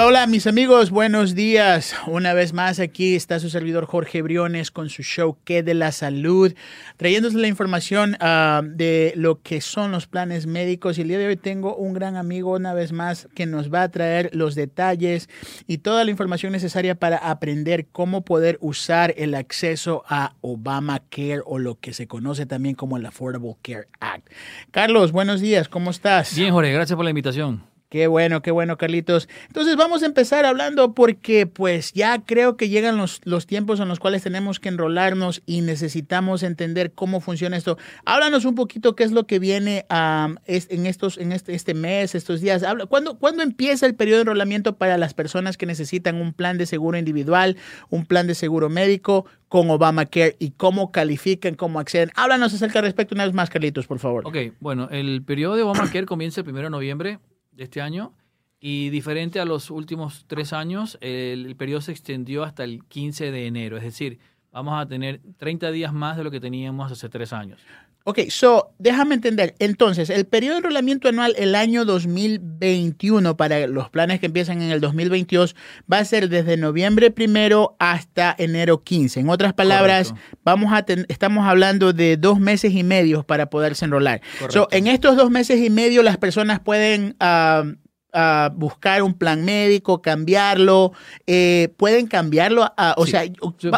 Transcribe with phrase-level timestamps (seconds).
[0.00, 1.94] Hola, hola, mis amigos, buenos días.
[2.06, 5.92] Una vez más aquí está su servidor Jorge Briones con su show ¿Qué de la
[5.92, 6.54] salud?
[6.96, 10.96] Trayéndose la información uh, de lo que son los planes médicos.
[10.96, 13.82] Y el día de hoy tengo un gran amigo, una vez más, que nos va
[13.82, 15.28] a traer los detalles
[15.66, 21.58] y toda la información necesaria para aprender cómo poder usar el acceso a Obamacare o
[21.58, 24.30] lo que se conoce también como el Affordable Care Act.
[24.70, 26.34] Carlos, buenos días, ¿cómo estás?
[26.34, 27.69] Bien, Jorge, gracias por la invitación.
[27.90, 29.28] Qué bueno, qué bueno, Carlitos.
[29.48, 33.88] Entonces vamos a empezar hablando porque pues ya creo que llegan los, los tiempos en
[33.88, 37.78] los cuales tenemos que enrolarnos y necesitamos entender cómo funciona esto.
[38.04, 42.14] Háblanos un poquito qué es lo que viene um, en, estos, en este, este mes,
[42.14, 42.62] estos días.
[42.62, 46.58] Habla, ¿cuándo, ¿Cuándo empieza el periodo de enrolamiento para las personas que necesitan un plan
[46.58, 47.56] de seguro individual,
[47.88, 52.12] un plan de seguro médico con Obamacare y cómo califican, cómo acceden?
[52.14, 54.28] Háblanos acerca al respecto una vez más, Carlitos, por favor.
[54.28, 57.18] Ok, bueno, el periodo de Obamacare comienza el 1 de noviembre
[57.62, 58.14] este año
[58.58, 63.30] y diferente a los últimos tres años, el, el, periodo se extendió hasta el 15
[63.30, 64.18] de enero, es decir,
[64.52, 67.60] vamos a tener 30 días más de lo que teníamos hace tres años.
[68.04, 69.54] Ok, so déjame entender.
[69.58, 74.70] Entonces, el periodo de enrolamiento anual el año 2021 para los planes que empiezan en
[74.70, 75.54] el 2022
[75.90, 79.20] va a ser desde noviembre primero hasta enero 15.
[79.20, 84.22] En otras palabras, vamos a estamos hablando de dos meses y medio para poderse enrolar.
[84.48, 87.74] So, en estos dos meses y medio las personas pueden uh,
[88.12, 90.90] Uh, buscar un plan médico, cambiarlo,
[91.28, 93.12] eh, pueden cambiarlo, a, o sí.
[93.12, 93.22] sea,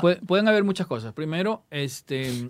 [0.00, 1.12] puede, pueden haber muchas cosas.
[1.12, 2.48] Primero, este,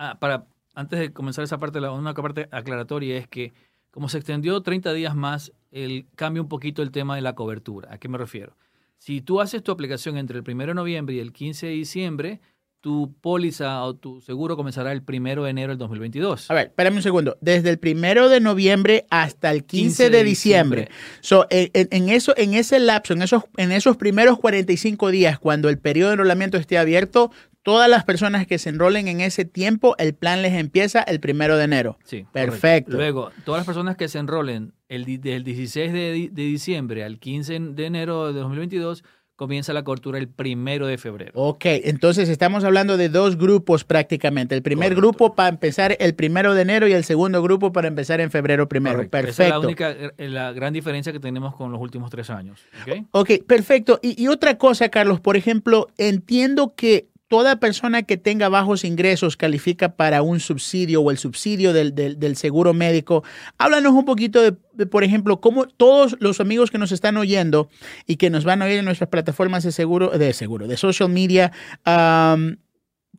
[0.00, 3.52] ah, para antes de comenzar esa parte, una parte aclaratoria es que
[3.90, 7.92] como se extendió 30 días más, el, cambia un poquito el tema de la cobertura.
[7.92, 8.56] ¿A qué me refiero?
[8.96, 12.40] Si tú haces tu aplicación entre el 1 de noviembre y el 15 de diciembre,
[12.80, 16.50] tu póliza o tu seguro comenzará el 1 de enero del 2022.
[16.50, 17.36] A ver, espérame un segundo.
[17.40, 20.80] Desde el 1 de noviembre hasta el 15, 15 de diciembre.
[20.82, 21.20] diciembre.
[21.20, 25.68] So, en, en, eso, en ese lapso, en esos, en esos primeros 45 días, cuando
[25.68, 27.30] el periodo de enrolamiento esté abierto,
[27.62, 31.56] todas las personas que se enrolen en ese tiempo, el plan les empieza el 1
[31.56, 31.98] de enero.
[32.04, 32.26] Sí.
[32.32, 32.92] Perfecto.
[32.92, 32.96] Correcto.
[32.96, 37.58] Luego, todas las personas que se enrolen el, del 16 de, de diciembre al 15
[37.60, 39.04] de enero de 2022
[39.36, 41.32] comienza la cobertura el primero de febrero.
[41.34, 44.54] Ok, entonces estamos hablando de dos grupos prácticamente.
[44.54, 45.00] El primer Correcto.
[45.00, 48.68] grupo para empezar el primero de enero y el segundo grupo para empezar en febrero
[48.68, 48.96] primero.
[48.98, 49.10] Correcto.
[49.10, 49.42] Perfecto.
[49.42, 52.60] Esa es la única, la gran diferencia que tenemos con los últimos tres años.
[52.82, 53.98] Ok, okay perfecto.
[54.00, 59.38] Y, y otra cosa, Carlos, por ejemplo, entiendo que toda persona que tenga bajos ingresos
[59.38, 63.24] califica para un subsidio o el subsidio del, del, del seguro médico.
[63.56, 67.70] Háblanos un poquito de, de, por ejemplo, cómo todos los amigos que nos están oyendo
[68.06, 71.08] y que nos van a oír en nuestras plataformas de seguro, de seguro, de social
[71.08, 71.52] media,
[71.86, 72.56] um,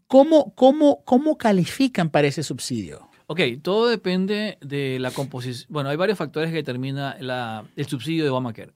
[0.05, 3.09] ¿cómo, cómo, ¿cómo califican para ese subsidio?
[3.25, 5.65] Ok, todo depende de la composición.
[5.69, 8.73] Bueno, hay varios factores que determinan la, el subsidio de Obamacare.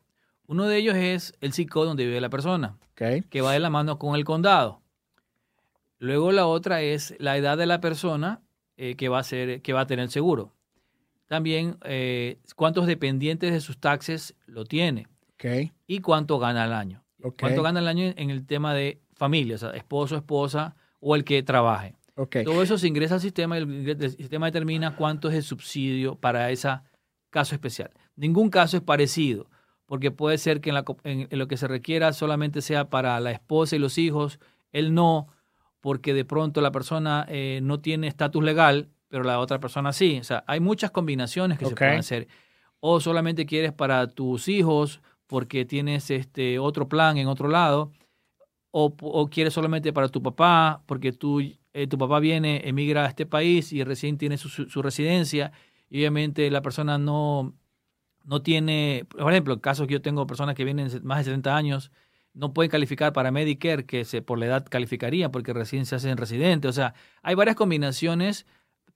[0.48, 3.22] Uno de ellos es el CICO donde vive la persona, okay.
[3.22, 4.82] que va de la mano con el condado.
[6.00, 8.42] Luego la otra es la edad de la persona
[8.76, 10.54] eh, que, va a ser, que va a tener el seguro.
[11.28, 15.08] También eh, cuántos dependientes de sus taxes lo tiene.
[15.34, 15.72] Okay.
[15.86, 17.04] Y cuánto gana al año.
[17.22, 17.48] Okay.
[17.48, 21.24] Cuánto gana al año en el tema de familia, o sea, esposo, esposa o el
[21.24, 21.96] que trabaje.
[22.16, 22.44] Okay.
[22.44, 26.50] Todo eso se ingresa al sistema y el sistema determina cuánto es el subsidio para
[26.52, 26.70] ese
[27.30, 27.92] caso especial.
[28.16, 29.50] Ningún caso es parecido,
[29.86, 33.20] porque puede ser que en, la, en, en lo que se requiera solamente sea para
[33.20, 34.40] la esposa y los hijos,
[34.72, 35.28] él no,
[35.88, 40.18] porque de pronto la persona eh, no tiene estatus legal, pero la otra persona sí.
[40.20, 41.74] O sea, hay muchas combinaciones que okay.
[41.74, 42.28] se pueden hacer.
[42.82, 47.94] O solamente quieres para tus hijos porque tienes este otro plan en otro lado,
[48.72, 53.08] o, o quieres solamente para tu papá porque tú, eh, tu papá viene, emigra a
[53.08, 55.54] este país y recién tiene su, su, su residencia,
[55.90, 57.56] y obviamente la persona no,
[58.26, 61.56] no tiene, por ejemplo, en casos que yo tengo personas que vienen más de 70
[61.56, 61.92] años,
[62.38, 66.18] no pueden calificar para Medicare, que se, por la edad calificaría porque recién se hacen
[66.18, 66.70] residentes.
[66.70, 66.94] O sea,
[67.24, 68.46] hay varias combinaciones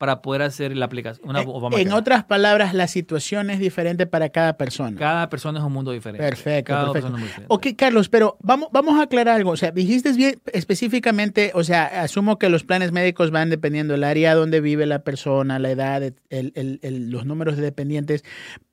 [0.01, 1.29] para poder hacer la aplicación.
[1.29, 4.97] Una en, en otras palabras, la situación es diferente para cada persona.
[4.97, 6.27] Cada persona es un mundo diferente.
[6.27, 6.69] Perfecto.
[6.69, 6.93] Cada perfecto.
[6.93, 7.53] persona es muy diferente.
[7.53, 9.51] Ok, Carlos, pero vamos, vamos a aclarar algo.
[9.51, 14.03] O sea, dijiste bien específicamente, o sea, asumo que los planes médicos van dependiendo del
[14.03, 18.23] área donde vive la persona, la edad, el, el, el, los números de dependientes,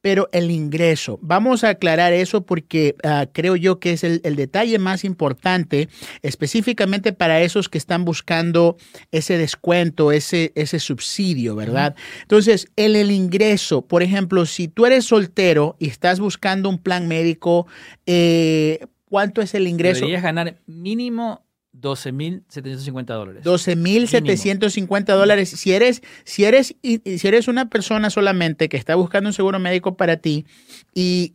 [0.01, 1.19] pero el ingreso.
[1.21, 5.91] Vamos a aclarar eso porque uh, creo yo que es el, el, detalle más importante,
[6.23, 8.79] específicamente para esos que están buscando
[9.11, 11.18] ese descuento, ese, ese subsidio,
[11.55, 11.95] ¿verdad?
[11.97, 12.23] Uh -huh.
[12.23, 17.09] Entonces, en el ingreso, por ejemplo, si tú eres soltero y estás buscando un plan
[17.09, 17.67] médico,
[18.07, 20.01] eh, ¿cuánto es el ingreso?
[20.01, 21.45] Deberías ganar mínimo
[21.81, 23.45] 12.750 dólares.
[23.45, 25.51] 12.750 dólares.
[25.51, 29.97] Si eres, si, eres, si eres una persona solamente que está buscando un seguro médico
[29.97, 30.47] para ti
[30.95, 31.35] y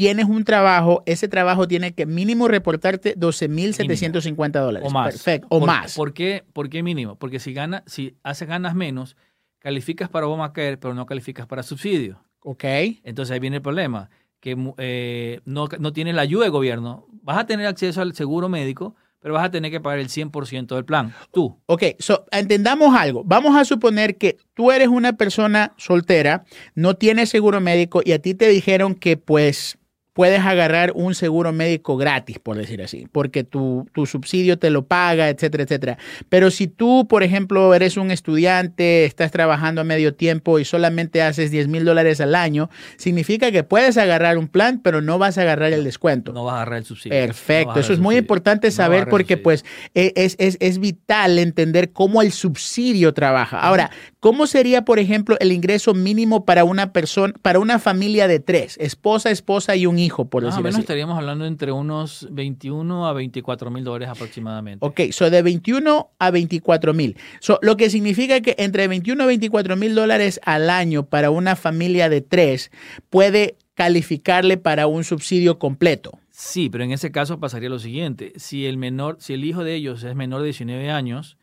[0.00, 4.88] tienes un trabajo, ese trabajo tiene que mínimo reportarte 12.750 dólares.
[4.88, 5.12] O más.
[5.12, 5.46] Perfecto.
[5.50, 5.94] O ¿Por, más.
[5.94, 7.16] ¿por qué, ¿Por qué mínimo?
[7.16, 9.14] Porque si, gana, si haces ganas menos,
[9.58, 12.24] calificas para Obamacare, pero no calificas para subsidio.
[12.40, 12.64] ok.
[13.04, 14.08] Entonces ahí viene el problema,
[14.40, 17.06] que eh, no, no tienes la ayuda del gobierno.
[17.22, 20.74] Vas a tener acceso al seguro médico, pero vas a tener que pagar el 100%
[20.76, 21.12] del plan.
[21.30, 21.58] Tú.
[21.66, 23.22] Ok, so, entendamos algo.
[23.26, 28.18] Vamos a suponer que tú eres una persona soltera, no tienes seguro médico y a
[28.18, 29.76] ti te dijeron que pues
[30.12, 34.84] puedes agarrar un seguro médico gratis, por decir así, porque tu, tu, subsidio te lo
[34.84, 35.98] paga, etcétera, etcétera.
[36.28, 41.22] Pero si tú, por ejemplo, eres un estudiante, estás trabajando a medio tiempo y solamente
[41.22, 45.38] haces 10 mil dólares al año, significa que puedes agarrar un plan, pero no vas
[45.38, 46.32] a agarrar el descuento.
[46.32, 47.16] No vas a agarrar el subsidio.
[47.16, 49.64] Perfecto, no eso es muy importante saber no porque pues
[49.94, 53.60] es, es, es, vital entender cómo el subsidio trabaja.
[53.60, 58.40] Ahora, ¿cómo sería, por ejemplo, el ingreso mínimo para una persona, para una familia de
[58.40, 60.24] tres, esposa, esposa y un hijo?
[60.24, 60.80] por Más decir o menos así.
[60.82, 64.84] estaríamos hablando entre unos 21 a 24 mil dólares aproximadamente.
[64.84, 67.16] Ok, so de 21 a 24 mil.
[67.40, 71.54] So, lo que significa que entre 21 a 24 mil dólares al año para una
[71.56, 72.70] familia de tres
[73.10, 76.18] puede calificarle para un subsidio completo.
[76.30, 78.32] Sí, pero en ese caso pasaría lo siguiente.
[78.36, 81.36] Si el menor, si el hijo de ellos es menor de 19 años,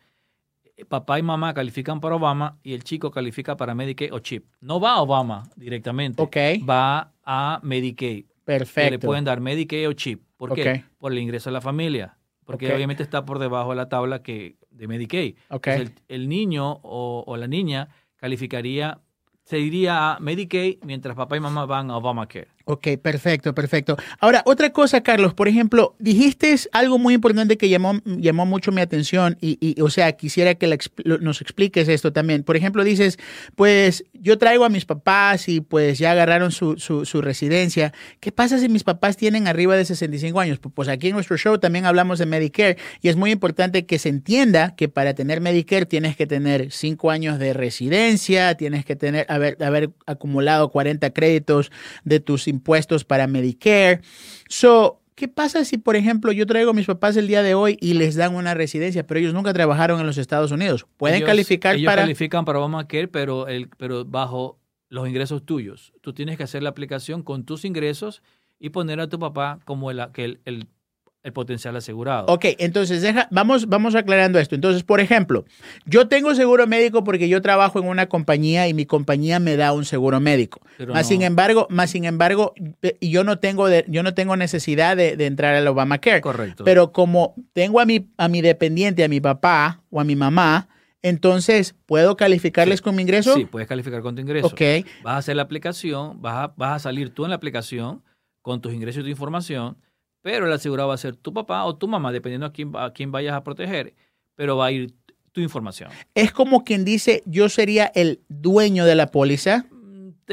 [0.89, 4.45] papá y mamá califican para Obama y el chico califica para Medicaid o CHIP.
[4.61, 6.21] No va a Obama directamente.
[6.21, 6.37] Ok.
[6.67, 8.25] Va a Medicaid.
[8.47, 8.87] Perfecto.
[8.87, 10.23] Que le pueden dar Medicaid o CHIP.
[10.37, 10.85] ¿Por qué?
[10.97, 12.17] Por el ingreso a la familia.
[12.45, 15.35] Porque obviamente está por debajo de la tabla que, de Medicaid.
[15.49, 15.67] Ok.
[15.67, 19.01] Entonces, el, el niño o, o la niña calificaría,
[19.43, 22.47] se iría a Medicaid mientras papá y mamá van a Obamacare.
[22.69, 23.95] Ok, perfecto, perfecto.
[24.19, 28.81] Ahora, otra cosa, Carlos, por ejemplo, dijiste algo muy importante que llamó, llamó mucho mi
[28.81, 30.77] atención y, o sea, quisiera que la
[31.21, 32.43] nos expliques esto también.
[32.43, 33.19] Por ejemplo, dices,
[33.55, 37.93] pues yo traigo a mis papás y pues ya agarraron su, su, residencia.
[38.19, 40.59] ¿Qué pasa si mis papás tienen arriba de 65 años?
[40.61, 43.97] Pu- Pues aquí en nuestro show también hablamos de Medicare y es muy importante que
[43.97, 48.97] se entienda que para tener Medicare tienes que tener 5 años de residencia, tienes que
[48.97, 51.71] tener, haber, haber acumulado 40 créditos
[52.03, 52.56] de tus impuestos
[53.03, 54.01] para Medicare.
[54.49, 57.77] So, ¿qué pasa si, por ejemplo, yo traigo a mis papás el día de hoy
[57.81, 60.85] y les dan una residencia, pero ellos nunca trabajaron en los Estados Unidos?
[60.97, 62.03] ¿Pueden Ellos- calificar ellos para...?
[62.03, 64.59] califican para Obamacare, pero, el, pero bajo
[64.89, 65.93] los ingresos tuyos.
[66.01, 68.21] Tú tienes que hacer la aplicación con tus ingresos
[68.59, 70.67] y poner a tu papá como el, el, el-
[71.27, 72.25] el potencial asegurado.
[72.27, 74.55] Ok, entonces deja, vamos, vamos aclarando esto.
[74.55, 75.43] Entonces, por ejemplo,
[75.85, 79.73] yo tengo seguro médico porque yo trabajo en una compañía y mi compañía me da
[79.73, 80.61] un seguro médico.
[80.77, 84.13] Pero más no- sin embargo, más sin embargo, eh, yo no tengo de- yo no
[84.13, 86.21] tengo necesidad de, de entrar al Obamacare.
[86.21, 86.63] Correcto.
[86.63, 90.69] Pero como tengo a mi, a mi dependiente, a mi papá o a mi mamá,
[91.01, 92.83] entonces, ¿puedo calificarles Sí.
[92.83, 93.35] con mi ingreso?
[93.35, 94.47] Sí, puedes calificar con tu ingreso.
[94.47, 94.61] Ok,
[95.03, 98.01] Vas a hacer la aplicación, vas a, vas a salir tú en la aplicación
[98.41, 99.77] con tus ingresos y tu información,
[100.27, 102.91] pero el asegurado va a ser tu papá o tu mamá, dependiendo a quién, a
[102.91, 103.93] quién vayas a proteger,
[104.35, 104.93] pero va a ir
[105.31, 105.89] tu información.
[106.15, 109.67] es como quien dice, yo sería el dueño de la póliza.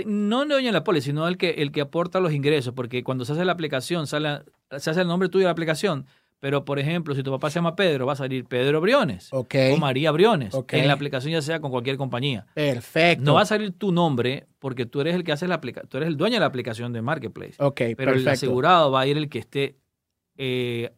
[0.05, 3.05] No el dueño de la póliza, sino el que, el que aporta los ingresos, porque
[3.05, 4.41] cuando se hace la aplicación, sale,
[4.79, 6.07] se hace el nombre tuyo de la aplicación,
[6.41, 9.47] pero por ejemplo, si tu papá se llama Pedro, va a salir Pedro Briones o
[9.79, 10.75] María Briones Ok.
[10.75, 12.45] en la aplicación, ya sea con cualquier compañía.
[12.53, 13.25] perfecto.
[13.25, 15.97] No va a salir tu nombre porque tú eres el que hace la aplicación, tú
[15.97, 17.55] eres el dueño de la aplicación de Marketplace.
[17.61, 19.77] Ok, Pero el asegurado va a ir el que esté,
[20.37, 20.95] eh,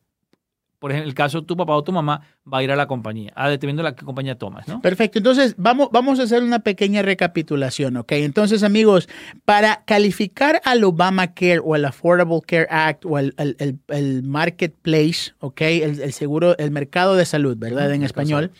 [0.78, 2.86] por ejemplo, el caso de tu papá o tu mamá, va a ir a la
[2.86, 4.80] compañía, a determinando la qué compañía tomas, ¿no?
[4.80, 8.12] Perfecto, entonces vamos, vamos a hacer una pequeña recapitulación, ¿ok?
[8.12, 9.08] Entonces, amigos,
[9.44, 15.32] para calificar al Obamacare o al Affordable Care Act o el, el- el- el Marketplace,
[15.40, 15.60] ¿ok?
[15.62, 17.92] El, seguro, el mercado de salud, ¿verdad?
[17.92, 18.52] En español.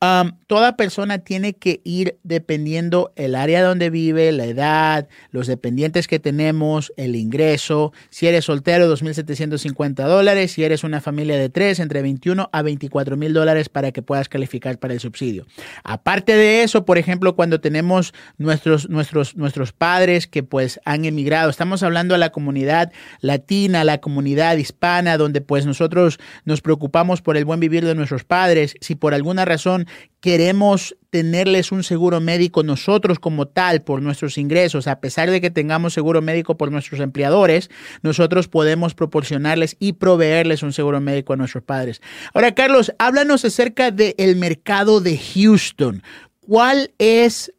[0.00, 6.06] Um, toda persona tiene que ir dependiendo el área donde vive, la edad, los dependientes
[6.06, 7.92] que tenemos, el ingreso.
[8.10, 10.52] Si eres soltero, 2.750 dólares.
[10.52, 14.28] Si eres una familia de tres, entre 21 a 24 mil dólares para que puedas
[14.28, 15.46] calificar para el subsidio.
[15.84, 21.50] Aparte de eso, por ejemplo, cuando tenemos nuestros, nuestros, nuestros padres que pues han emigrado,
[21.50, 27.36] estamos hablando a la comunidad latina, la comunidad hispana, donde pues nosotros nos preocupamos por
[27.36, 28.74] el buen vivir de nuestros padres.
[28.80, 29.86] Si por alguna razón
[30.20, 35.50] queremos tenerles un seguro médico nosotros como tal por nuestros ingresos, a pesar de que
[35.50, 37.68] tengamos seguro médico por nuestros empleadores,
[38.02, 42.00] nosotros podemos proporcionarles y proveerles un seguro médico a nuestros padres.
[42.32, 46.02] Ahora, Carlos, háblanos acerca del mercado de Houston.
[46.40, 47.52] ¿Cuál es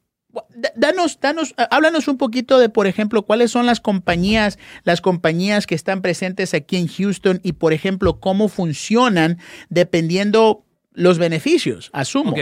[0.55, 5.67] Da- Danos, danos, háblanos un poquito de, por ejemplo, cuáles son las compañías, las compañías
[5.67, 9.37] que están presentes aquí en Houston y, por ejemplo, cómo funcionan
[9.69, 12.31] dependiendo los beneficios, asumo.
[12.31, 12.39] Ok.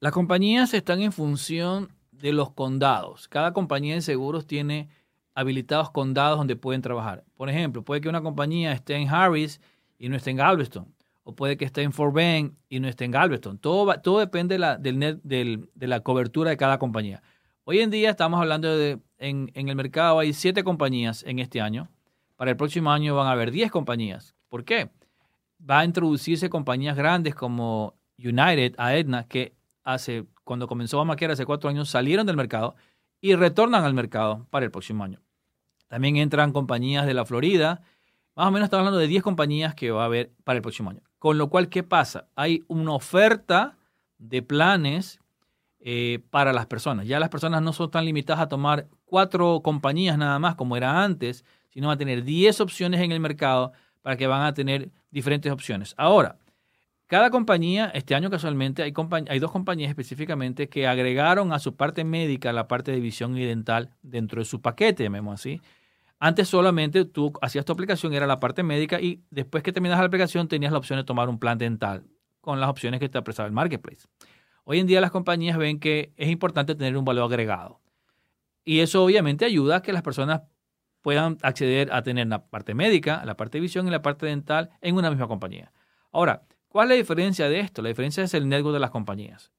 [0.00, 3.26] Las compañías están en función de los condados.
[3.26, 4.88] Cada compañía de seguros tiene
[5.34, 7.24] habilitados condados donde pueden trabajar.
[7.36, 9.60] Por ejemplo, puede que una compañía esté en Harris
[9.98, 10.94] y no esté en Galveston.
[11.24, 13.58] O puede que esté en Fort Bend y no esté en Galveston.
[13.58, 17.20] Todo, todo depende de la, del de la cobertura de cada compañía.
[17.64, 21.60] Hoy en día estamos hablando de, en, en el mercado hay siete compañías en este
[21.60, 21.90] año.
[22.36, 24.36] Para el próximo año van a haber 10 compañías.
[24.48, 24.90] ¿Por qué?
[25.68, 29.57] Va a introducirse compañías grandes como United, Aetna, que
[29.88, 32.76] hace, cuando comenzó Obamacare hace cuatro años, salieron del mercado
[33.20, 35.20] y retornan al mercado para el próximo año.
[35.88, 37.80] También entran compañías de la Florida.
[38.36, 40.90] Más o menos estamos hablando de 10 compañías que va a haber para el próximo
[40.90, 41.00] año.
[41.18, 42.28] Con lo cual, ¿qué pasa?
[42.36, 43.76] Hay una oferta
[44.18, 45.20] de planes
[45.80, 47.06] eh, para las personas.
[47.06, 51.02] Ya las personas no son tan limitadas a tomar cuatro compañías nada más como era
[51.02, 55.50] antes, sino a tener 10 opciones en el mercado para que van a tener diferentes
[55.50, 55.94] opciones.
[55.96, 56.36] Ahora,
[57.08, 58.92] cada compañía, este año casualmente, hay,
[59.40, 63.94] dos compañías específicamente que agregaron a su parte médica la parte de visión y dental
[64.02, 65.62] dentro de su paquete, llamemos así.
[66.20, 70.04] Antes solamente tú hacías tu aplicación, era la parte médica, y después que terminas la
[70.04, 72.04] aplicación tenías la opción de tomar un plan dental
[72.42, 74.06] con las opciones que te prestaba el marketplace.
[74.64, 77.80] Hoy en día las compañías ven que es importante tener un valor agregado.
[78.66, 80.42] Y eso obviamente ayuda a que las personas
[81.00, 84.68] puedan acceder a tener la parte médica, la parte de visión y la parte dental
[84.82, 85.72] en una misma compañía.
[86.12, 87.82] Ahora, ¿Cuál es la diferencia de esto?
[87.82, 89.50] La diferencia es el network de las compañías,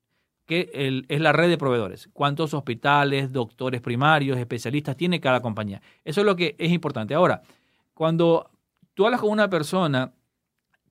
[0.45, 0.69] que
[1.07, 2.09] es la red de proveedores.
[2.13, 5.81] ¿Cuántos hospitales, doctores primarios, especialistas tiene cada compañía?
[6.05, 7.13] Eso es lo que es importante.
[7.13, 7.41] Ahora,
[7.93, 8.49] cuando
[8.93, 10.13] tú hablas con una persona,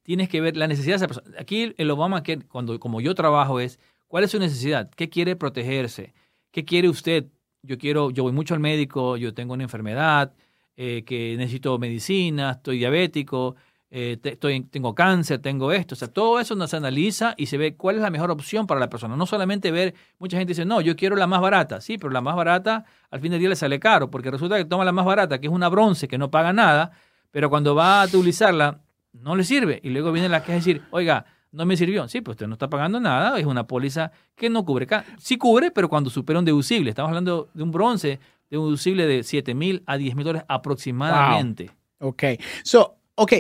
[0.03, 1.37] tienes que ver la necesidad de esa persona.
[1.39, 5.37] Aquí el Obama, que cuando, como yo trabajo, es cuál es su necesidad, qué quiere
[5.37, 6.15] protegerse,
[6.51, 7.27] qué quiere usted.
[7.63, 10.35] Yo quiero, yo voy mucho al médico, yo tengo una enfermedad,
[10.77, 13.57] eh, que necesito medicina, estoy diabético,
[13.91, 15.95] eh, estoy, tengo cáncer, tengo esto.
[15.95, 18.81] O sea, todo eso nos analiza y se ve cuál es la mejor opción para
[18.81, 19.17] la persona.
[19.17, 21.81] No solamente ver, mucha gente dice, no, yo quiero la más barata.
[21.81, 24.65] Sí, pero la más barata al fin del día le sale caro, porque resulta que
[24.65, 26.91] toma la más barata, que es una bronce que no paga nada,
[27.31, 28.81] pero cuando va a utilizarla,
[29.13, 29.81] no le sirve.
[29.83, 32.07] Y luego viene la queja decir, oiga, no me sirvió.
[32.09, 34.87] Sí, pues usted no está pagando nada, es una póliza que no cubre.
[35.19, 36.91] Sí cubre, pero cuando supera un deducible.
[36.91, 40.45] Estamos hablando de un bronce, de un deducible de 7 mil a 10 mil dólares
[40.47, 41.71] aproximadamente.
[42.01, 42.23] Ok.
[42.63, 43.33] So, ok,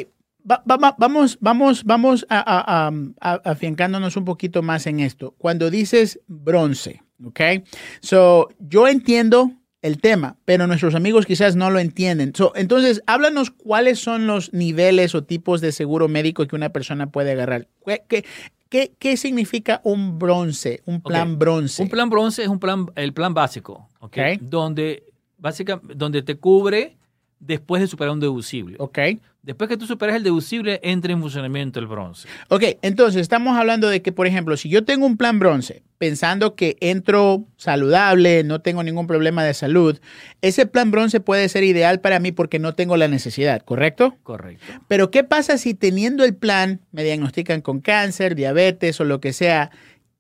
[0.64, 2.90] vamos, vamos, vamos a,
[3.20, 5.34] afiancándonos un poquito más en esto.
[5.38, 7.40] Cuando dices bronce, ¿ok?
[8.00, 9.52] So, yo entiendo
[9.82, 12.34] el tema, pero nuestros amigos quizás no lo entienden.
[12.34, 17.10] So, entonces, háblanos cuáles son los niveles o tipos de seguro médico que una persona
[17.10, 17.68] puede agarrar.
[18.08, 18.24] ¿Qué,
[18.68, 21.82] qué, qué significa un bronce, un plan bronce?
[21.82, 24.06] Un plan bronce es un plan, el plan básico, ¿ok?
[24.06, 24.38] okay.
[24.40, 25.04] Donde,
[25.38, 26.96] básicamente, donde te cubre
[27.40, 28.76] después de superar un deducible.
[28.80, 28.98] Ok.
[29.48, 32.28] Después que tú superas el deducible, entra en funcionamiento el bronce.
[32.50, 36.54] Ok, entonces estamos hablando de que, por ejemplo, si yo tengo un plan bronce, pensando
[36.54, 39.98] que entro saludable, no tengo ningún problema de salud,
[40.42, 44.18] ese plan bronce puede ser ideal para mí porque no tengo la necesidad, ¿correcto?
[44.22, 44.66] Correcto.
[44.86, 49.32] Pero ¿qué pasa si teniendo el plan me diagnostican con cáncer, diabetes o lo que
[49.32, 49.70] sea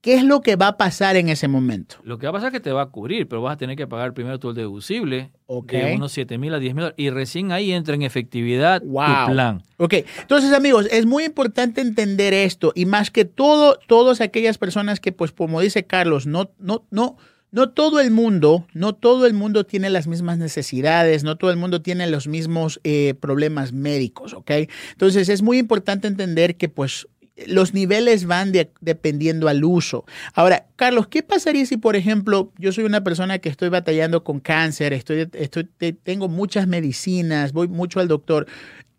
[0.08, 1.96] ¿Qué es lo que va a pasar en ese momento?
[2.02, 3.76] Lo que va a pasar es que te va a cubrir, pero vas a tener
[3.76, 7.52] que pagar primero todo el deducible de unos 7 mil a 10 mil y recién
[7.52, 9.62] ahí entra en efectividad tu plan.
[9.76, 14.98] Ok, entonces amigos, es muy importante entender esto y más que todo, todas aquellas personas
[14.98, 17.18] que, pues como dice Carlos, no, no, no,
[17.50, 21.58] no todo el mundo, no todo el mundo tiene las mismas necesidades, no todo el
[21.58, 24.52] mundo tiene los mismos eh, problemas médicos, ¿ok?
[24.92, 27.06] Entonces es muy importante entender que pues
[27.46, 30.04] los niveles van dependiendo al uso.
[30.34, 34.40] Ahora, Carlos, ¿qué pasaría si, por ejemplo, yo soy una persona que estoy batallando con
[34.40, 35.68] cáncer, estoy, estoy,
[36.02, 38.46] tengo muchas medicinas, voy mucho al doctor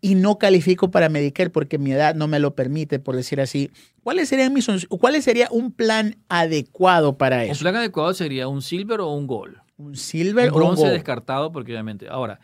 [0.00, 3.70] y no califico para Medicare porque mi edad no me lo permite, por decir así?
[4.02, 7.52] ¿Cuáles serían mis cuál sería un plan adecuado para eso?
[7.52, 9.56] Un plan adecuado sería un silver o un gold.
[9.76, 12.08] Un silver o un bronce descartado porque obviamente.
[12.08, 12.40] Ahora,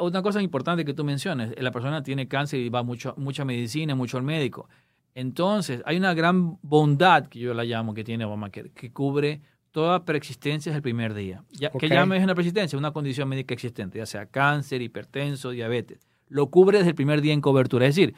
[0.00, 3.94] una cosa importante que tú mencionas, la persona tiene cáncer y va mucho, mucha medicina,
[3.94, 4.68] mucho al médico
[5.16, 10.04] entonces, hay una gran bondad que yo la llamo que tiene Obamacare, que cubre toda
[10.04, 11.42] preexistencia desde el primer día.
[11.52, 12.78] Ya, ¿Qué llama es una preexistencia?
[12.78, 16.06] Una condición médica existente, ya sea cáncer, hipertenso, diabetes.
[16.28, 17.86] Lo cubre desde el primer día en cobertura.
[17.86, 18.14] Es decir,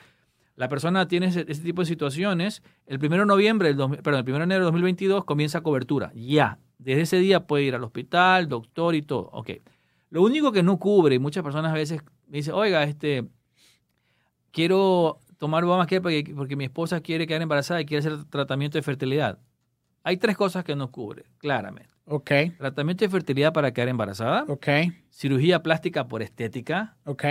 [0.56, 4.38] la persona tiene ese, tipo de situaciones, el 1 de noviembre, el perdón, el 1
[4.38, 6.10] de enero de 2022 comienza cobertura.
[6.16, 6.58] Ya.
[6.78, 9.30] Desde ese día puede ir al hospital, doctor y todo.
[9.34, 9.50] Ok.
[10.10, 13.28] Lo único que no cubre, y muchas personas a veces me dicen, oiga, este,
[14.50, 18.83] quiero tomar Obamacare porque, porque mi esposa quiere quedar embarazada y quiere hacer tratamiento de
[18.83, 19.38] fertilidad.
[20.04, 21.90] Hay tres cosas que nos cubre, claramente.
[22.07, 22.30] Ok.
[22.59, 24.45] Tratamiento de fertilidad para quedar embarazada.
[24.49, 24.66] Ok.
[25.11, 26.97] Cirugía plástica por estética.
[27.04, 27.25] Ok.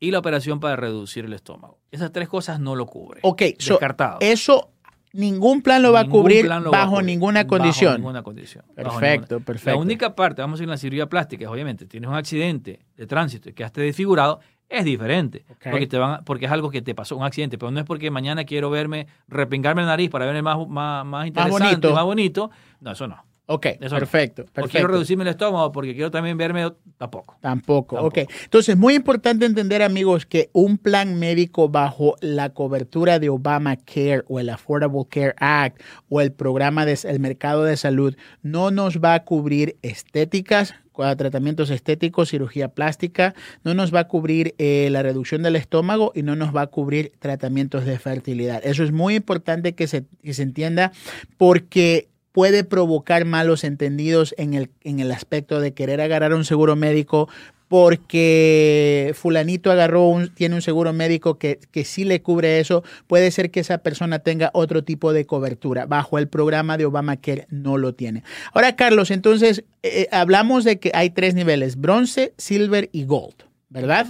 [0.00, 1.78] Y la operación para reducir el estómago.
[1.90, 3.20] Esas tres cosas no lo cubre.
[3.22, 3.42] Ok.
[3.58, 4.18] Descartado.
[4.20, 4.70] eso
[5.12, 7.94] ningún plan lo va a cubrir a bajo cubrir, ninguna bajo condición.
[7.96, 8.64] ninguna condición.
[8.68, 9.70] bajo Perfecto, ninguna- perfecto.
[9.70, 12.80] La única parte, vamos a ir en la cirugía plástica, es obviamente, tienes un accidente
[12.96, 14.40] de tránsito y quedaste desfigurado,
[14.72, 15.44] es diferente.
[15.70, 17.58] Porque, te van, a- porque es algo que te pasó, un accidente.
[17.58, 21.26] Pero no es porque mañana quiero verme, repingarme la nariz para verme más, más, más
[21.26, 21.94] interesante, bonito.
[21.94, 22.50] más bonito.
[22.80, 23.24] No, eso no.
[23.46, 23.98] Ok, Eso no.
[23.98, 24.86] perfecto, O quiero perfecto.
[24.88, 27.36] reducirme el estómago porque quiero también verme, tampoco.
[27.40, 27.96] Tampoco.
[27.96, 28.20] Tampoco.
[28.22, 28.30] ok.
[28.44, 34.38] Entonces, muy importante entender, amigos, que un plan médico bajo la cobertura de Obamacare o
[34.38, 39.24] el Affordable Care Act o el programa del mercado de salud no nos va a
[39.24, 40.74] cubrir estéticas,
[41.16, 43.34] tratamientos estéticos, cirugía plástica,
[43.64, 46.66] no nos va a cubrir eh, la reducción del estómago y no nos va a
[46.66, 48.60] cubrir tratamientos de fertilidad.
[48.64, 50.92] Eso es muy importante que se, que se entienda
[51.36, 56.76] porque puede provocar malos entendidos en el, en el aspecto de querer agarrar un seguro
[56.76, 57.28] médico
[57.72, 63.30] porque fulanito agarró un, tiene un seguro médico que, que sí le cubre eso, puede
[63.30, 65.86] ser que esa persona tenga otro tipo de cobertura.
[65.86, 68.22] Bajo el programa de Obamacare no lo tiene.
[68.52, 73.34] Ahora, Carlos, entonces eh, hablamos de que hay tres niveles, bronce, silver y gold,
[73.68, 74.06] ¿verdad?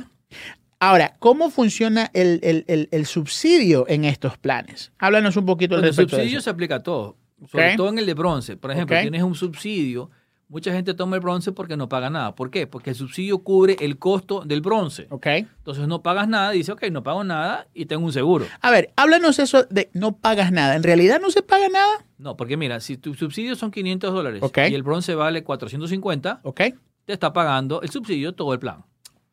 [0.81, 4.92] Ahora, ¿cómo funciona el, el- el- el subsidio en estos planes?
[4.99, 6.45] Háblanos un poquito al Bueno, el de subsidio eso.
[6.45, 7.16] se aplica a todo,
[7.50, 8.57] sobre todo en el de bronce.
[8.57, 10.11] Por ejemplo, tienes un subsidio,
[10.53, 12.35] mucha gente toma el bronce porque no paga nada.
[12.35, 12.67] ¿Por qué?
[12.67, 15.07] Porque el subsidio cubre el costo del bronce.
[15.09, 15.27] ¿Ok?
[15.27, 18.45] Entonces no pagas nada, dice, ok, no pago nada y tengo un seguro.
[18.61, 20.77] A ver, háblanos eso de no pagas nada.
[20.77, 22.05] ¿En realidad no se paga nada?
[22.19, 24.59] No, porque mira, si tu subsidio son 500 dólares Ok.
[24.71, 26.61] y el bronce vale 450, ¿Ok?
[27.07, 28.85] te está pagando el subsidio todo el plan.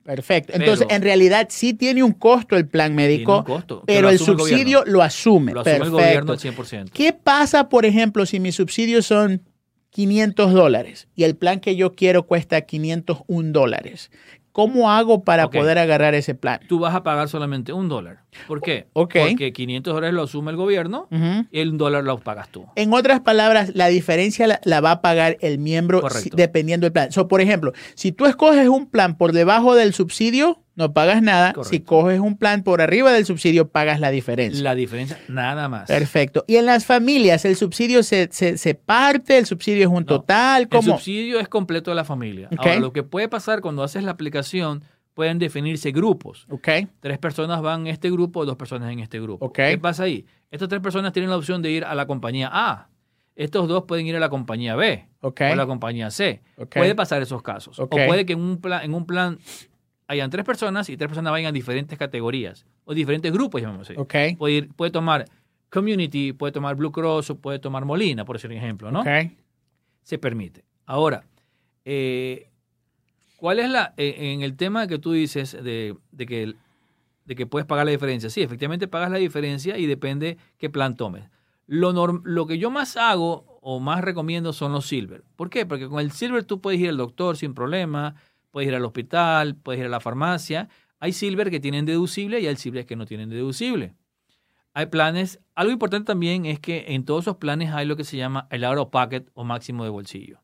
[0.04, 0.54] Perfecto.
[0.56, 4.10] Entonces, Pero- en realidad sí tiene un costo el plan médico, Tiene un costo, pero
[4.10, 5.52] el subsidio lo asume.
[5.54, 6.92] Lo asume el gobierno al 100%.
[6.94, 9.44] ¿Qué pasa, por ejemplo, si mis subsidios son
[9.92, 14.12] 500 dólares y el plan que yo quiero cuesta 501 dólares?
[14.52, 16.60] ¿Cómo hago para poder agarrar ese plan?
[16.68, 18.24] Tú vas a pagar solamente un dólar.
[18.48, 18.88] ¿Por qué?
[18.94, 19.16] Ok.
[19.28, 21.08] Porque 500 dólares lo asume el gobierno
[21.52, 22.66] y el dólar lo pagas tú.
[22.76, 26.94] En otras palabras, la diferencia la, la va a pagar el miembro si- dependiendo del
[26.94, 27.12] plan.
[27.12, 31.54] So, por ejemplo, si tú escoges un plan por debajo del subsidio, no pagas nada.
[31.54, 31.70] Correcto.
[31.72, 34.64] Si coges un plan por arriba del subsidio, pagas la diferencia.
[34.64, 35.88] La diferencia, nada más.
[35.88, 36.46] Perfecto.
[36.48, 40.06] Y en las familias, el subsidio se, se, se parte, el subsidio es un No,
[40.06, 40.94] total, El ¿cómo?
[40.94, 42.48] subsidio es completo de la familia.
[42.52, 42.60] Ok.
[42.60, 44.84] Ahora, lo que puede pasar cuando haces la aplicación,
[45.20, 46.46] pueden definirse grupos.
[46.50, 46.70] Ok,
[47.02, 49.48] Tres personas van en este grupo, dos personas en este grupo.
[49.48, 49.56] Ok.
[49.58, 50.26] ¿Qué pasa ahí?
[50.50, 52.88] Estas tres personas tienen la opción de ir a la compañía A.
[53.36, 55.42] Estos dos pueden ir a la compañía B ok.
[55.42, 56.42] o a la compañía C.
[56.74, 57.78] Puede pasar esos casos.
[57.80, 59.40] O puede que en un, plan, en un plan
[60.08, 64.00] hayan tres personas y tres personas vayan a diferentes categorías o diferentes grupos, llamamos así.
[64.38, 65.26] Puede, ir- puede tomar
[65.70, 69.02] Community, puede tomar Blue Cross o puede tomar Molina, por decir un ejemplo, ¿no?
[69.02, 69.08] ok.
[70.02, 70.64] se permite.
[70.86, 71.26] Ahora,
[71.84, 72.49] eh,
[73.40, 76.56] ¿cuál es la, eh, en el tema que tú dices de, de que,
[77.26, 78.30] de que puedes pagar la diferencia?
[78.30, 81.30] Sí, efectivamente pagas la diferencia y depende qué plan tomes.
[81.66, 85.24] Lo, norm- lo que yo más hago o más recomiendo son los silver.
[85.36, 85.66] ¿Por qué?
[85.66, 88.16] Porque con el silver tú puedes ir al doctor sin problema,
[88.52, 90.70] puedes ir al hospital, puedes ir a la farmacia.
[91.00, 93.94] Hay silver que tienen deducible y hay silver que no tienen deducible.
[94.74, 98.18] Hay planes, algo importante también es que en todos esos planes hay lo que se
[98.18, 100.42] llama el out of pocket o máximo de bolsillo.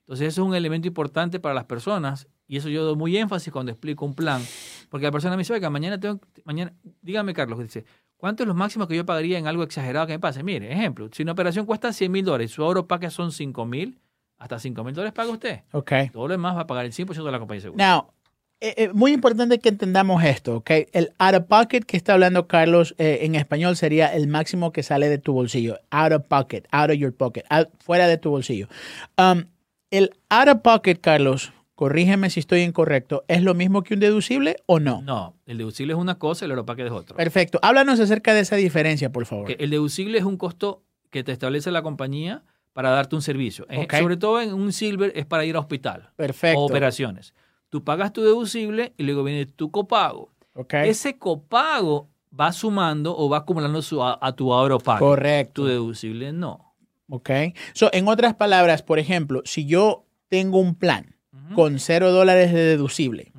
[0.00, 3.52] Entonces eso es un elemento importante para las personas y eso yo doy muy énfasis
[3.52, 4.42] cuando explico un plan,
[4.88, 7.84] porque la persona me dice, oiga, mañana tengo, mañana, dígame Carlos, dice,
[8.16, 10.42] ¿cuánto es lo máximo que yo pagaría en algo exagerado que me pase?
[10.42, 13.98] Mire, ejemplo, si una operación cuesta 100 mil dólares, su of pocket son 5 mil,
[14.38, 15.60] hasta 5 mil dólares paga usted.
[15.72, 15.92] Ok.
[16.12, 17.84] Todo lo demás va a pagar el 100% de la compañía de seguro.
[17.84, 18.12] Now,
[18.60, 20.70] eh, eh, muy importante que entendamos esto, ¿ok?
[20.92, 24.82] El out of pocket que está hablando Carlos eh, en español sería el máximo que
[24.82, 25.78] sale de tu bolsillo.
[25.90, 28.66] Out of pocket, out of your pocket, out- fuera de tu bolsillo.
[29.16, 29.44] Um,
[29.90, 34.56] el out of pocket, Carlos, corrígeme si estoy incorrecto, ¿es lo mismo que un deducible
[34.66, 35.00] o no?
[35.02, 37.16] No, el deducible es una cosa y el pocket es otra.
[37.16, 37.60] Perfecto.
[37.62, 39.54] Háblanos acerca de esa diferencia, por favor.
[39.56, 43.64] El deducible es un costo que te establece la compañía para darte un servicio.
[43.70, 43.94] Eh, Ok.
[43.94, 46.58] Sobre todo en un silver es para ir a hospital Perfecto.
[46.58, 47.32] o operaciones.
[47.68, 50.32] Tú pagas tu deducible y luego viene tu copago.
[50.54, 50.74] Ok.
[50.74, 54.48] Ese copago va sumando o va acumulando su- a, a tu
[54.82, 54.98] pago.
[54.98, 55.62] Correcto.
[55.62, 56.74] Tu deducible no.
[57.08, 57.30] Ok.
[57.72, 61.14] So, en otras palabras, por ejemplo, si yo tengo un plan
[61.54, 63.32] Con cero dólares de deducible.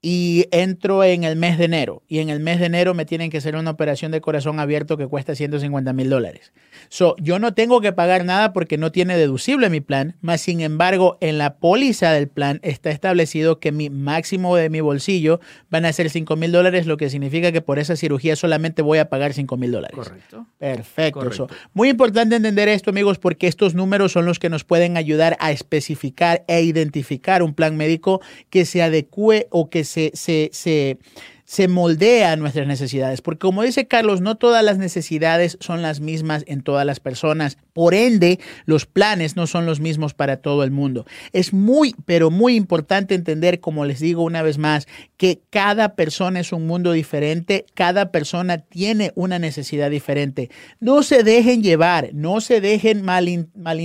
[0.00, 3.30] Y entro en el mes de enero y en el mes de enero me tienen
[3.30, 6.52] que hacer una operación de corazón abierto que cuesta 150 mil dólares.
[6.88, 10.60] So, yo no tengo que pagar nada porque no tiene deducible mi plan, más sin
[10.60, 15.84] embargo en la póliza del plan está establecido que mi máximo de mi bolsillo van
[15.84, 19.08] a ser 5 mil dólares, lo que significa que por esa cirugía solamente voy a
[19.08, 19.96] pagar 5 mil dólares.
[19.96, 20.46] Correcto.
[20.58, 21.20] Perfecto.
[21.20, 21.48] Correcto.
[21.48, 25.36] So, muy importante entender esto, amigos, porque estos números son los que nos pueden ayudar
[25.40, 30.98] a especificar e identificar un plan médico que se adecue o que se, se,
[31.44, 36.44] se, moldea nuestras necesidades, porque como dice Carlos, no todas las necesidades son las mismas
[36.46, 37.56] en todas las personas.
[37.72, 41.06] Por ende, los planes no son los mismos para todo el mundo.
[41.32, 46.40] Es muy, pero muy importante entender, como les digo una vez más, que cada persona
[46.40, 50.50] es un mundo diferente, cada persona tiene una necesidad diferente.
[50.80, 53.78] No se dejen llevar, no se dejen mal, mal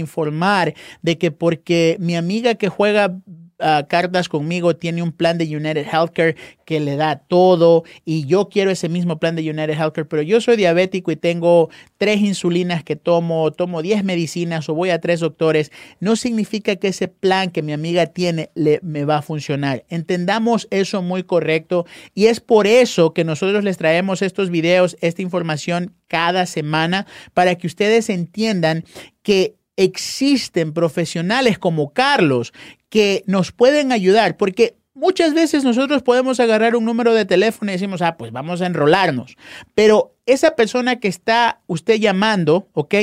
[1.02, 3.16] de que porque mi amiga que juega
[3.58, 6.36] cartas conmigo tiene un plan de United Healthcare
[6.66, 10.42] que le da todo y yo quiero ese mismo plan de United Healthcare, pero yo
[10.42, 15.20] soy diabético y tengo tres insulinas que tomo, tomo 10 medicinas o voy a tres
[15.20, 19.86] doctores, no significa que ese plan que mi amiga tiene le, me va a funcionar.
[19.90, 25.22] Entendamos eso muy correcto y es por eso que nosotros les traemos estos videos, esta
[25.22, 28.84] información cada semana para que ustedes entiendan
[29.22, 32.54] que existen profesionales como Carlos
[32.90, 37.74] que nos pueden ayudar, porque muchas veces nosotros podemos agarrar un número de teléfono y
[37.74, 39.36] decimos, ah, pues vamos a enrolarnos,
[39.74, 42.96] pero esa persona que está usted llamando, ¿ok?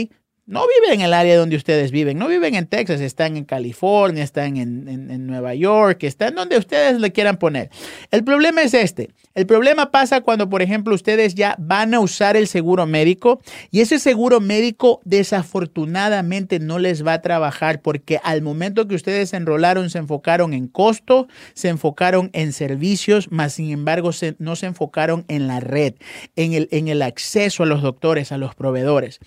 [0.50, 4.24] No viven en el área donde ustedes viven, no viven en Texas, están en California,
[4.24, 7.70] están en, Nueva York, están donde ustedes le quieran poner.
[8.10, 9.10] El problema es este.
[9.36, 13.80] El problema pasa cuando, por ejemplo, ustedes ya van a usar el seguro médico y
[13.80, 19.36] ese seguro médico desafortunadamente no les va a trabajar porque al momento que ustedes se
[19.36, 25.24] enrolaron se enfocaron en costo, se enfocaron en servicios, más sin embargo no se enfocaron
[25.28, 25.94] en la red,
[26.34, 29.20] en el, en el acceso a los doctores, a los proveedores.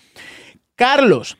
[0.76, 1.36] Carlos,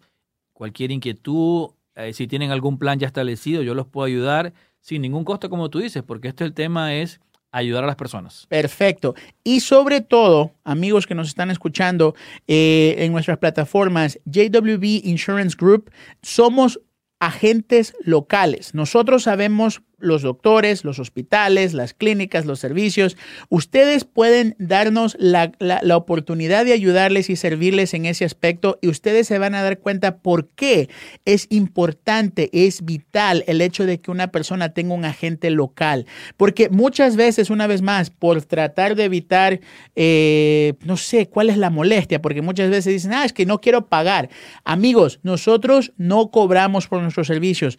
[0.55, 5.25] cualquier inquietud, eh, si tienen algún plan ya establecido, yo los puedo ayudar sin ningún
[5.25, 7.21] costo, como tú dices, porque este el tema es
[7.53, 8.47] ayudar a las personas.
[8.49, 9.15] Perfecto.
[9.45, 12.15] Y sobre todo, amigos que nos están escuchando
[12.49, 15.91] eh, en nuestras plataformas, JWB Insurance Group,
[16.23, 16.81] somos
[17.21, 18.75] agentes locales.
[18.75, 23.17] Nosotros sabemos los doctores, los hospitales, las clínicas, los servicios.
[23.49, 25.53] Ustedes pueden darnos la,
[25.95, 30.19] oportunidad de ayudarles y servirles en ese aspecto y ustedes se van a dar cuenta
[30.19, 30.89] por qué
[31.25, 36.07] es importante, es vital el hecho de que una persona tenga un agente local.
[36.37, 39.61] Porque muchas veces, una vez más, por tratar de evitar,
[39.95, 43.61] eh, no sé cuál es la molestia, porque muchas veces dicen, ah, es que no
[43.61, 44.29] quiero pagar.
[44.65, 47.79] Amigos, nosotros no cobramos por nuestros servicios.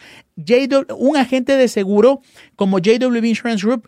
[0.98, 2.05] un agente de seguro
[2.56, 3.88] como JWB Insurance Group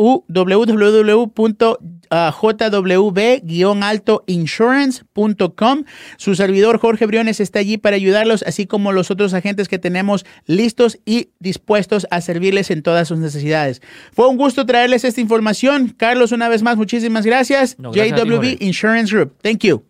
[2.11, 2.31] uh,
[3.43, 5.83] jw-insurance.com.
[6.17, 10.25] Su servidor Jorge Briones está allí para ayudarlos, así como los otros agentes que tenemos
[10.45, 13.81] listos y dispuestos a servirles en todas sus necesidades.
[14.13, 15.93] Fue un gusto traerles esta información.
[15.97, 17.77] Carlos, una vez más, muchísimas gracias.
[17.79, 18.61] No, gracias a ti, JWB.
[18.61, 19.35] Insurance Group.
[19.41, 19.88] Thank you.